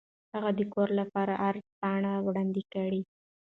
[0.33, 3.01] هغه د کور لپاره عرض پاڼه وړاندې کړه.